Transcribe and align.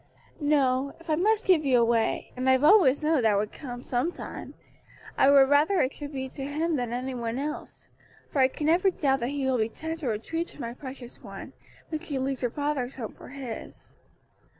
"No, 0.39 0.95
if 0.99 1.11
I 1.11 1.15
must 1.15 1.45
give 1.45 1.63
you 1.63 1.77
away 1.79 2.31
and 2.35 2.49
I've 2.49 2.63
always 2.63 3.03
known 3.03 3.21
that 3.21 3.37
would 3.37 3.51
come 3.51 3.83
some 3.83 4.11
time 4.11 4.55
I 5.15 5.29
would 5.29 5.47
rather 5.47 5.79
it 5.79 5.93
should 5.93 6.11
be 6.11 6.27
to 6.29 6.43
him 6.43 6.73
than 6.75 6.91
any 6.91 7.13
one 7.13 7.37
else, 7.37 7.87
for 8.31 8.39
I 8.39 8.47
can 8.47 8.65
never 8.65 8.89
doubt 8.89 9.19
that 9.19 9.27
he 9.27 9.45
will 9.45 9.59
be 9.59 9.69
tender 9.69 10.11
and 10.11 10.23
true 10.23 10.43
to 10.43 10.59
my 10.59 10.73
precious 10.73 11.21
one, 11.21 11.53
when 11.89 12.01
she 12.01 12.17
leaves 12.17 12.41
her 12.41 12.49
father's 12.49 12.95
home 12.95 13.13
for 13.13 13.27
his." 13.29 13.99